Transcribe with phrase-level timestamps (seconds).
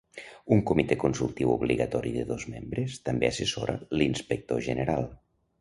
[0.53, 5.11] Un comitè consultiu obligatori de dos membres també assessora l'inspector general.